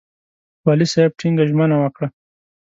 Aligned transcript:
والي 0.65 0.85
صاحب 0.93 1.11
ټینګه 1.19 1.43
ژمنه 1.49 1.75
وکړه. 1.79 2.07